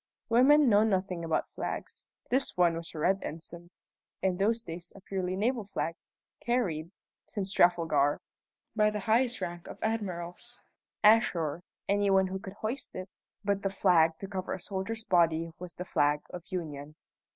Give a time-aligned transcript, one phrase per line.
[0.29, 2.07] Women know nothing about flags.
[2.31, 3.69] This one was a red ensign,
[4.23, 5.93] in those days a purely naval flag,
[6.39, 6.89] carried
[7.27, 8.19] (since Trafalgar)
[8.75, 10.63] by the highest rank of admirals.
[11.03, 13.09] Ashore, any one could hoist it,
[13.45, 16.95] but the flag to cover a soldier's body was the flag of Union.